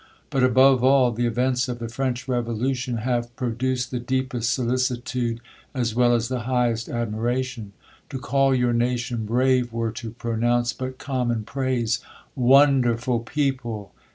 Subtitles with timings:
[0.31, 5.39] But above all, the events of the French revolution have pro duced the deepest solicitude,
[5.75, 7.73] as well as the highest admiration.
[8.09, 11.99] To call your nation }>rave, were to }>ro nounce but common praise.
[12.35, 13.91] WONDERFUL PEO PLE